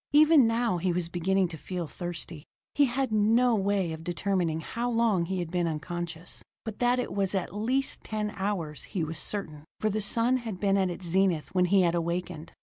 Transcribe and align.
Even 0.13 0.47
now 0.47 0.79
he 0.79 0.91
was 0.91 1.09
beginning 1.09 1.47
to 1.49 1.57
feel 1.59 1.85
thirsty. 1.85 2.43
He 2.73 2.85
had 2.85 3.11
no 3.11 3.53
way 3.53 3.93
of 3.93 4.03
determining 4.03 4.61
how 4.61 4.89
long 4.89 5.25
he 5.25 5.37
had 5.37 5.51
been 5.51 5.67
unconscious, 5.67 6.41
but 6.65 6.79
that 6.79 6.97
it 6.97 7.13
was 7.13 7.35
at 7.35 7.53
least 7.55 8.03
ten 8.03 8.33
hours, 8.35 8.85
he 8.85 9.03
was 9.03 9.19
certain, 9.19 9.63
for 9.79 9.91
the 9.91 10.01
sun 10.01 10.37
had 10.37 10.59
been 10.59 10.75
at 10.75 10.89
its 10.89 11.05
zenith 11.05 11.53
when 11.53 11.65
he 11.65 11.83
had 11.83 11.93
awakened. 11.93 12.51